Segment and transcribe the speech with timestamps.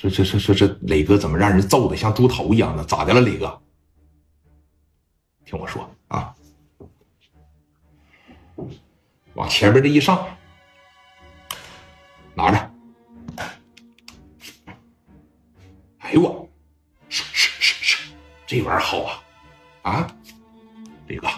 [0.00, 2.82] 说这这这这磊哥怎么让人揍的像猪头一样的？
[2.86, 3.60] 咋的了，磊哥？
[5.44, 6.34] 听我说啊，
[9.34, 10.26] 往前边这一上，
[12.32, 12.70] 拿着。
[15.98, 16.48] 哎呦我，
[17.10, 18.12] 是是是是，
[18.46, 19.20] 这玩意儿好啊！
[19.82, 20.16] 啊，
[21.08, 21.28] 磊哥，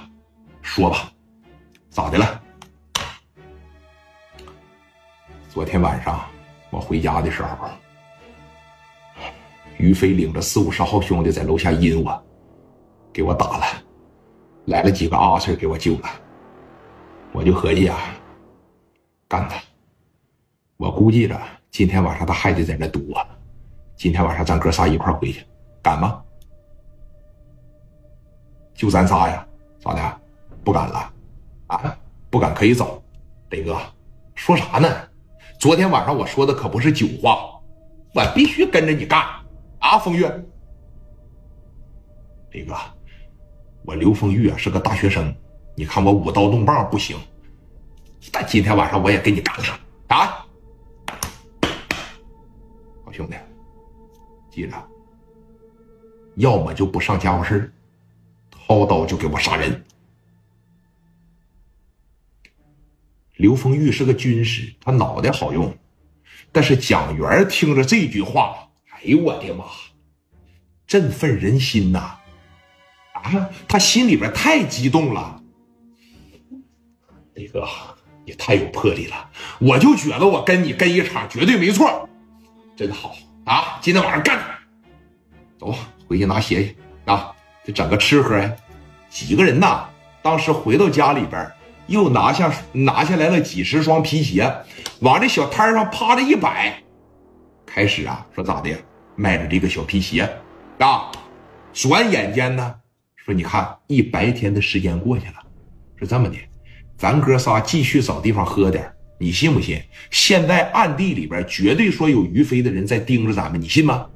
[0.63, 1.13] 说吧，
[1.91, 2.43] 咋的了？
[5.51, 6.25] 昨天晚上
[6.71, 7.69] 我回家的时候，
[9.79, 12.23] 于飞领着四五十号兄弟在楼下阴我，
[13.13, 13.65] 给我打了，
[14.67, 16.09] 来了几个阿翠给我救了，
[17.33, 17.99] 我就合计啊，
[19.29, 19.57] 干他！
[20.77, 21.41] 我估计着
[21.71, 23.27] 今天晚上他还得在那堵我，
[23.97, 25.45] 今天晚上咱哥仨一块回去，
[25.83, 26.23] 敢吗？
[28.75, 29.47] 就咱仨呀？
[29.81, 30.21] 咋的？
[30.65, 31.13] 不敢了？
[31.69, 31.99] 啊？
[32.31, 33.03] 不敢可以走。
[33.51, 33.77] 磊哥，
[34.35, 34.89] 说啥呢？
[35.59, 37.61] 昨天晚上我说的可不是酒话，
[38.15, 39.25] 我必须跟着你干
[39.83, 39.99] 啊！
[39.99, 40.45] 风月，
[42.53, 42.75] 李哥，
[43.85, 45.35] 我刘风玉啊是个大学生，
[45.77, 47.19] 你看我舞刀弄棒不行，
[48.31, 50.47] 但今天晚上我也跟你干了啊！
[53.05, 53.37] 好兄弟，
[54.51, 54.89] 记着，
[56.37, 57.71] 要么就不上家伙事
[58.51, 59.85] 掏刀就给我杀人。
[63.35, 65.77] 刘丰玉是个军师，他脑袋好用，
[66.53, 68.71] 但是蒋元听着这句话，
[69.05, 69.65] 哎呦我的妈，
[70.87, 72.17] 振奋人心呐！
[73.15, 75.43] 啊，他心里边太激动了。
[77.35, 77.67] 李哥，
[78.25, 82.09] 你太有魄力了，我就觉得我跟你跟一场绝对没错，
[82.77, 83.79] 真好啊！
[83.81, 84.39] 今天晚上干，
[85.59, 85.75] 走，
[86.07, 87.35] 回去拿鞋去啊！
[87.65, 88.55] 得整个吃喝呀。
[89.11, 89.85] 几个人呐？
[90.23, 91.51] 当时回到家里边。
[91.89, 94.51] 又拿下拿下来了几十双皮鞋，
[95.01, 96.81] 往这小摊上趴着一摆，
[97.67, 98.71] 开始啊说咋的
[99.17, 100.29] 卖着这个小皮鞋
[100.79, 101.11] 啊，
[101.73, 102.75] 转眼间呢
[103.17, 105.35] 说你看一白天的时间过去了，
[105.97, 106.37] 是这么的，
[106.97, 109.81] 咱哥仨继续找地方喝点，你信不信？
[110.11, 114.07] 现在暗地里边绝对说有于飞的人在盯着咱们，你信吗？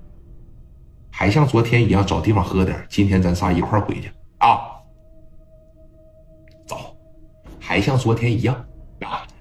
[1.11, 4.59] 还像昨天一样找地方喝点，今天咱仨一块回去啊。
[6.67, 6.97] 走
[7.61, 8.67] 还像昨天一样，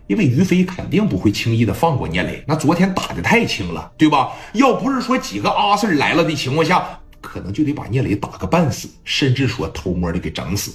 [0.08, 2.44] 因为于飞肯定不会轻易的放过聂磊。
[2.48, 4.32] 那昨天打的太轻了，对吧？
[4.54, 10.72] 要不是说几个阿 Sir 来了的情况下，可能就得把聂磊打个半死，甚至说偷摸的给整死。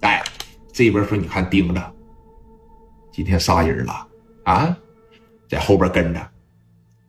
[0.00, 0.22] 哎，
[0.72, 1.94] 这边说你看盯着，
[3.12, 4.06] 今天仨人了
[4.44, 4.76] 啊，
[5.48, 6.30] 在后边跟着，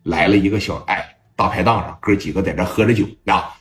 [0.04, 3.56] 来了一个小哎大排档上，哥几个在这喝着酒啊，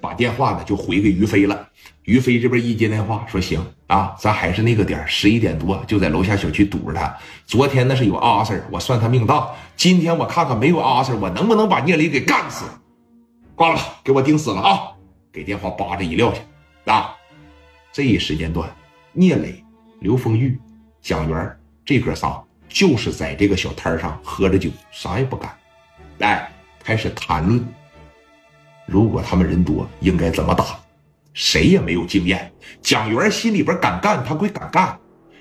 [0.00, 1.68] 把电话呢就回给于飞了。
[2.04, 7.16] 于飞这边一接电话，说行啊，咱还是那个点十一点多就在楼下小区堵着他。
[7.46, 9.48] 昨天那是有阿 Sir，我算他命大。
[9.76, 12.64] 今天我看看没有阿 Sir，我能不能把聂磊给干死？
[13.54, 14.92] 挂了，给我盯死了啊！
[15.30, 16.40] 给电话扒着一撂下
[16.92, 17.14] 啊！
[17.92, 18.68] 这一时间段，
[19.12, 19.62] 聂磊、
[20.00, 20.58] 刘丰玉、
[21.00, 25.54] 蒋元这哥仨就是在这个小摊上喝着酒，啥也不干，
[26.18, 26.50] 来
[26.82, 27.64] 开始谈论，
[28.92, 30.78] 如果他们人多，应该怎么打。
[31.32, 35.00] 谁也没有经验，蒋元心里边敢干，他归敢干，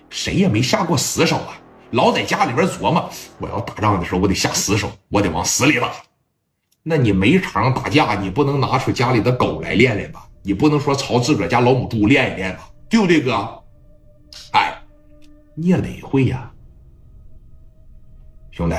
[0.09, 1.59] 谁也没下过死手啊，
[1.91, 5.91] 老在家里边琢磨，我要打仗的时候，我得下死手，我得往死里打。
[6.81, 10.25] 那你没场打架，你不能拿出家里的狗来练练吧？
[10.43, 12.69] 你不能说朝自个儿家老母猪练一练吧？
[12.89, 13.61] 对不对，哥？
[14.53, 14.81] 哎，
[15.55, 16.49] 聂磊会呀，
[18.51, 18.75] 兄弟，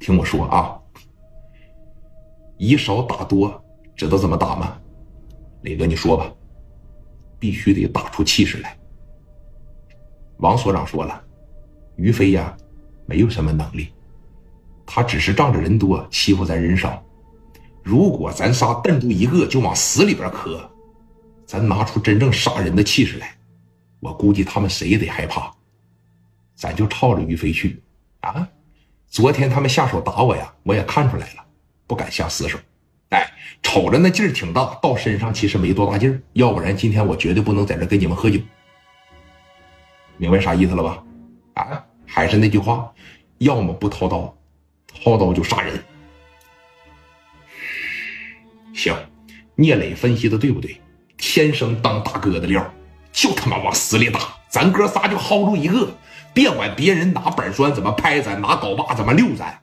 [0.00, 0.76] 听我说啊，
[2.58, 3.62] 以少打多，
[4.00, 4.78] 知道怎么打吗？
[5.60, 6.32] 磊哥，你说吧。
[7.38, 8.74] 必须得打出气势来。
[10.38, 11.22] 王所长说了，
[11.96, 12.56] 于飞呀，
[13.04, 13.92] 没有什么能力，
[14.86, 17.02] 他只是仗着人多欺负咱人少。
[17.82, 20.70] 如果咱仨瞪住一个就往死里边磕，
[21.44, 23.36] 咱拿出真正杀人的气势来，
[24.00, 25.54] 我估计他们谁也得害怕。
[26.54, 27.82] 咱就抄着于飞去
[28.20, 28.48] 啊！
[29.08, 31.44] 昨天他们下手打我呀，我也看出来了，
[31.86, 32.58] 不敢下死手。
[33.10, 33.30] 哎，
[33.62, 36.20] 瞅着那劲儿挺大，到身上其实没多大劲儿。
[36.32, 38.40] 要不然今天我绝对不能在这跟你们喝酒。
[40.16, 41.02] 明白啥意思了吧？
[41.54, 42.92] 啊，还是那句话，
[43.38, 44.36] 要么不掏刀，
[45.02, 45.82] 掏刀就杀人。
[48.72, 48.94] 行，
[49.56, 50.80] 聂磊分析的对不对？
[51.16, 52.64] 天生当大哥的料，
[53.12, 54.20] 就他妈往死里打。
[54.48, 55.92] 咱哥仨就薅住一个，
[56.32, 59.60] 别管别人拿板砖怎么拍咱，拿镐把怎么溜咱，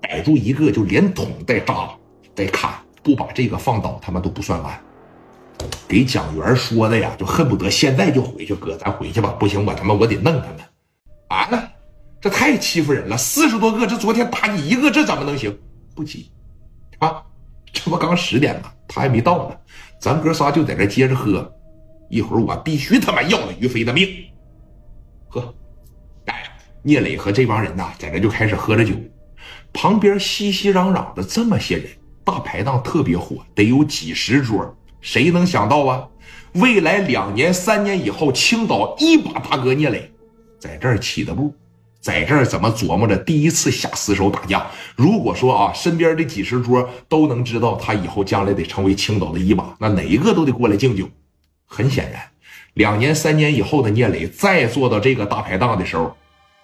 [0.00, 1.90] 逮住一个就连捅带扎。
[2.36, 2.70] 再看，
[3.02, 4.78] 不把这个放倒，他们都不算完。
[5.88, 9.30] 给蒋元说的呀，就恨不得现在就回去，哥，咱回去吧。
[9.40, 10.58] 不行，我他妈我得弄他们。
[11.28, 11.72] 啊，
[12.20, 15.58] 这太欺负人了，四十多个，这昨天打你一个，这怎么能行？
[15.94, 16.30] 不急，
[16.98, 17.22] 啊，
[17.72, 18.70] 这不刚十点吗？
[18.86, 19.56] 他还没到呢，
[19.98, 21.50] 咱哥仨就在这接着喝，
[22.10, 24.06] 一会儿我必须他妈要了于飞的命。
[25.26, 25.54] 喝，
[26.26, 26.44] 哎，
[26.82, 28.92] 聂磊和这帮人呐，在这就开始喝着酒，
[29.72, 31.88] 旁边熙熙攘攘的这么些人，
[32.26, 34.76] 大排档特别火，得有几十桌。
[35.00, 36.08] 谁能想到啊？
[36.54, 40.10] 未来两年、三年以后，青岛一把大哥聂磊
[40.58, 41.54] 在这儿起的步，
[42.00, 44.66] 在这儿怎么琢磨着第一次下死手打架？
[44.96, 51.08] 如果说啊，身边的几十桌都能知道他以后将来得成为青岛的一把，那哪一个都得过来敬酒。
[51.64, 52.20] 很显然，
[52.74, 56.16] 两年、三年以后的聂磊再坐到这个大排档的时候，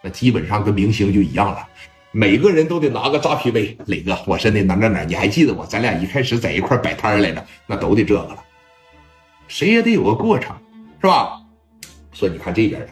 [0.02, 1.68] 那基本上跟明星就一样了。
[2.14, 5.64] 每个人都得拿个扎啤杯，磊哥，我是那哪哪哪，你还记得我？
[5.64, 8.44] 咱俩一开始在一块摆摊来着，那都得这个了。
[9.48, 10.54] 谁也得有个过程，
[11.00, 11.40] 是吧？
[12.12, 12.88] 说你看这边啊，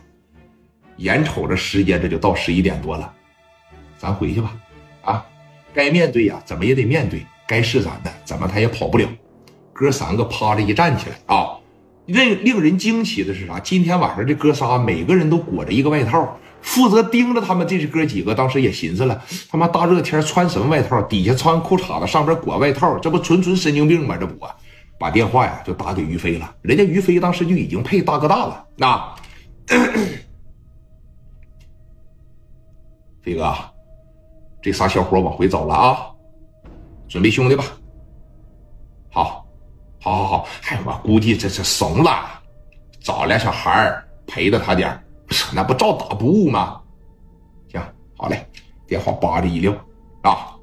[0.96, 3.12] 眼瞅着时间这就到十一点多了，
[3.98, 4.56] 咱回去吧。
[5.02, 5.26] 啊，
[5.74, 7.20] 该面对呀，怎么也得面对。
[7.46, 9.06] 该是咱的，怎么他也跑不了。
[9.74, 11.58] 哥三个趴着一站起来啊，
[12.06, 13.60] 令令人惊奇的是啥？
[13.60, 16.38] 今天晚上这哥仨每个人都裹着一个外套。
[16.62, 18.34] 负责盯着他们，这是哥几个。
[18.34, 21.00] 当时也寻思了，他妈大热天穿什么外套？
[21.02, 24.16] 底下穿裤衩子，上边裹外套，这不纯纯神经病吗？
[24.16, 24.46] 这不，
[24.98, 26.54] 把电话呀就打给于飞了。
[26.62, 28.64] 人家于飞当时就已经配大哥大了。
[28.76, 29.14] 那
[33.22, 33.54] 飞哥，
[34.62, 36.06] 这仨小伙往回走了啊，
[37.08, 37.64] 准备兄弟吧。
[39.10, 39.44] 好，
[40.00, 40.46] 好，好，好。
[40.68, 42.40] 哎，我估计这是怂了，
[43.00, 43.92] 找俩小孩
[44.26, 45.02] 陪着他点
[45.52, 46.80] 那不照打不误吗？
[47.70, 47.82] 行，
[48.16, 48.46] 好嘞，
[48.86, 49.72] 电话叭的一撂
[50.22, 50.56] 啊！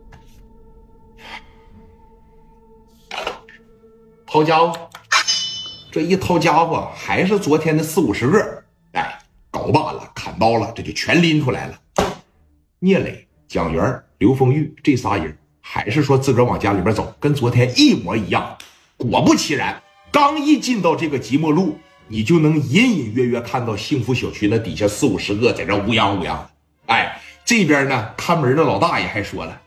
[4.26, 4.90] 掏家伙，
[5.92, 9.20] 这一掏家伙还是昨天的四五十个，哎，
[9.52, 11.80] 镐把了，砍刀了，这就全拎出来了。
[12.80, 18.58] 聂磊、蒋元、刘丰玉这仨人，还是说自个儿往家里边走，跟昨天一模一样。
[18.98, 19.82] 果不其然，
[20.12, 21.78] 刚一进到这个即墨路。
[22.08, 26.38] 你就能隐隐约约看到幸福小区那底下四五十个在这乌泱乌泱。
[26.88, 29.62] 哎，这边呢看门的老大爷还说了：“